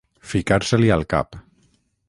Ficar-se-li 0.29 0.89
al 0.97 1.05
cap. 1.13 1.41